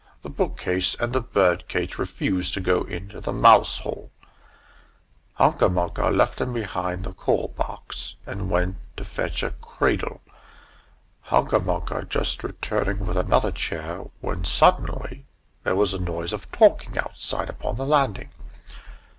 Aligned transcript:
The 0.23 0.31
book 0.31 0.57
case 0.57 0.95
and 0.99 1.13
the 1.13 1.21
bird 1.21 1.67
cage 1.67 1.99
refused 1.99 2.55
to 2.55 2.59
go 2.59 2.81
into 2.85 3.21
the 3.21 3.31
mousehole. 3.31 4.09
Hunca 5.39 5.69
Munca 5.69 6.09
left 6.09 6.39
them 6.39 6.53
behind 6.53 7.03
the 7.03 7.13
coal 7.13 7.53
box, 7.55 8.15
and 8.25 8.49
went 8.49 8.77
to 8.97 9.05
fetch 9.05 9.43
a 9.43 9.51
cradle. 9.51 10.21
Hunca 11.27 11.59
Munca 11.63 11.99
was 11.99 12.07
just 12.09 12.43
returning 12.43 13.05
with 13.05 13.15
another 13.15 13.51
chair, 13.51 14.05
when 14.21 14.43
suddenly 14.43 15.27
there 15.63 15.75
was 15.75 15.93
a 15.93 15.99
noise 15.99 16.33
of 16.33 16.51
talking 16.51 16.97
outside 16.97 17.47
upon 17.51 17.75
the 17.75 17.85
landing. 17.85 18.31